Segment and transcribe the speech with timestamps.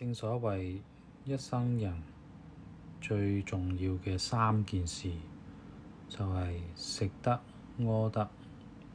[0.00, 0.80] 正所謂
[1.24, 2.02] 一生人
[3.00, 5.10] 最重要嘅三件事，
[6.08, 7.40] 就係食得、
[7.78, 8.28] 屙得，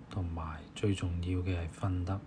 [0.09, 2.21] 同埋最重要嘅係瞓得。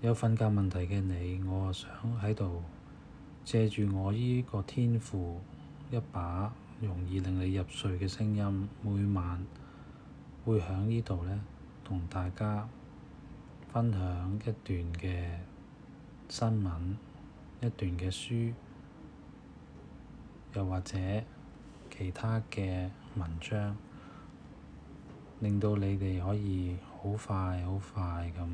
[0.00, 1.90] 有瞓覺問題嘅你，我啊想
[2.20, 2.62] 喺度
[3.42, 5.36] 借住我依個天賦，
[5.90, 9.42] 一把容易令你入睡嘅聲音，每晚
[10.44, 11.40] 會喺呢度呢，
[11.82, 12.68] 同大家
[13.72, 15.38] 分享一段嘅
[16.28, 16.96] 新聞，
[17.60, 18.52] 一段嘅書，
[20.54, 20.98] 又或者
[21.96, 23.76] 其他嘅文章，
[25.40, 28.48] 令到你哋可以好快好快咁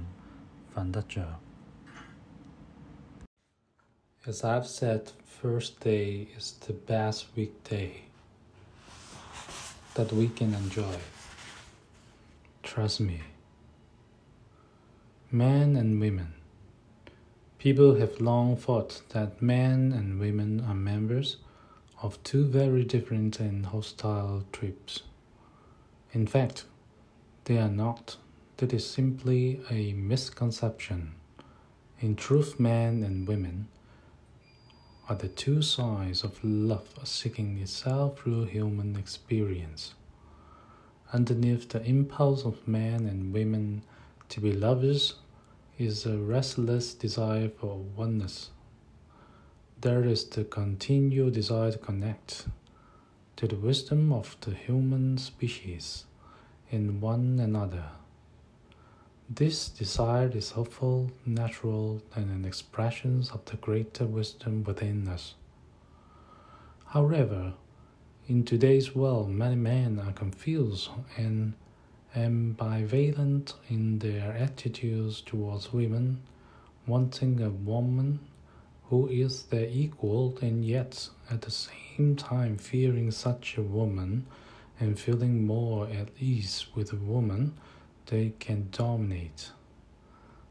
[0.75, 1.41] 瞓得着。
[4.27, 8.03] As I've said, Thursday is the best weekday
[9.95, 10.99] that we can enjoy.
[12.63, 13.23] Trust me.
[15.31, 16.35] Men and women.
[17.58, 21.38] People have long thought that men and women are members
[22.02, 25.04] of two very different and hostile tribes.
[26.12, 26.66] In fact,
[27.46, 28.18] they are not.
[28.58, 31.16] That is simply a misconception.
[32.00, 33.68] In truth, men and women
[35.10, 39.94] are the two sides of love seeking itself through human experience.
[41.14, 43.84] Underneath the impulse of men and women
[44.30, 45.16] to be lovers
[45.78, 48.50] is a restless desire for oneness.
[49.82, 52.48] There is the continual desire to connect
[53.36, 56.06] to the wisdom of the human species
[56.72, 57.88] in one another.
[59.30, 65.34] This desire is hopeful, natural, and an expression of the greater wisdom within us.
[66.86, 67.54] However,
[68.30, 71.54] in today's world, many men are confused and
[72.16, 76.22] ambivalent in their attitudes towards women,
[76.88, 78.20] wanting a woman
[78.90, 84.26] who is their equal and yet at the same time fearing such a woman
[84.80, 87.54] and feeling more at ease with a woman
[88.08, 89.52] they can dominate.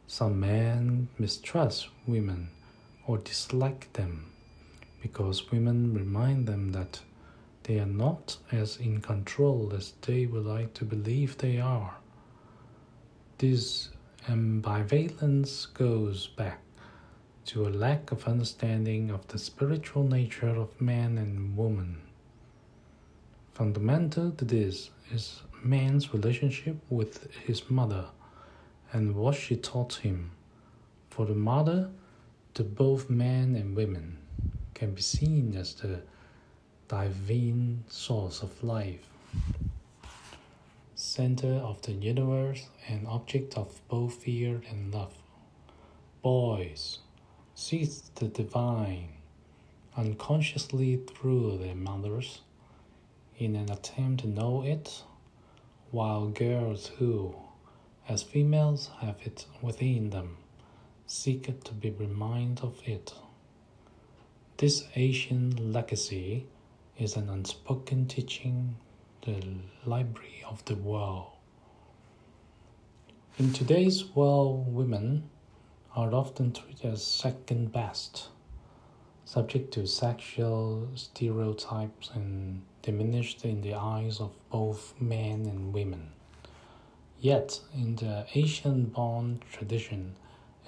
[0.07, 2.51] Some men mistrust women
[3.07, 4.33] or dislike them
[5.01, 7.01] because women remind them that
[7.65, 11.97] they are not as in control as they would like to believe they are.
[13.39, 13.91] This
[14.29, 16.61] ambivalence goes back
[17.47, 22.01] to a lack of understanding of the spiritual nature of man and woman.
[23.53, 28.07] Fundamental to this is man's relationship with his mother
[28.93, 30.31] and what she taught him.
[31.11, 31.91] For the mother,
[32.55, 34.19] to both men and women,
[34.75, 36.01] can be seen as the
[36.89, 39.07] divine source of life,
[40.95, 45.15] center of the universe, and object of both fear and love.
[46.23, 46.99] Boys
[47.55, 49.09] see the divine
[49.97, 52.41] unconsciously through their mothers
[53.39, 55.03] in an attempt to know it,
[55.91, 57.35] while girls who,
[58.09, 60.37] as females, have it within them,
[61.07, 63.15] seek to be reminded of it.
[64.57, 66.47] This Asian legacy
[66.99, 68.77] is an unspoken teaching,
[69.23, 69.43] the
[69.85, 71.33] library of the world.
[73.37, 75.29] In today's world, women
[75.97, 78.29] are often treated as second best,
[79.25, 86.13] subject to sexual stereotypes and diminished in the eyes of both men and women.
[87.19, 90.15] Yet, in the Asian born tradition,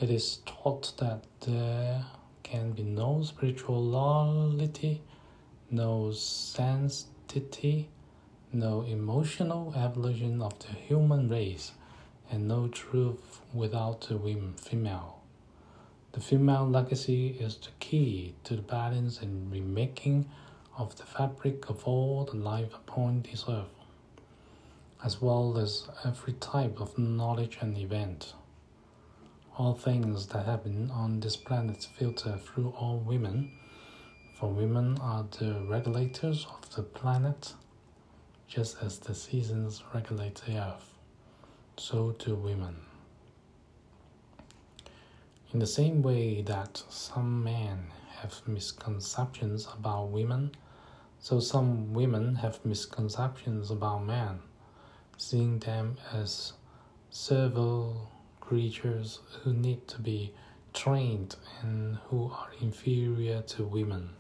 [0.00, 2.04] it is taught that there
[2.42, 5.02] can be no spirituality,
[5.70, 7.88] no sanctity,
[8.52, 11.72] no emotional evolution of the human race,
[12.30, 15.20] and no truth without the women, female.
[16.12, 20.26] The female legacy is the key to the balance and remaking
[20.78, 23.66] of the fabric of all the life upon this earth,
[25.04, 28.34] as well as every type of knowledge and event.
[29.58, 33.52] All things that happen on this planet filter through all women,
[34.38, 37.54] for women are the regulators of the planet,
[38.46, 40.92] just as the seasons regulate the earth,
[41.78, 42.76] so do women.
[45.54, 47.86] In the same way that some men
[48.18, 50.50] have misconceptions about women,
[51.18, 54.40] so some women have misconceptions about men,
[55.16, 56.52] seeing them as
[57.08, 58.10] servile
[58.40, 60.34] creatures who need to be
[60.74, 64.10] trained and who are inferior to women.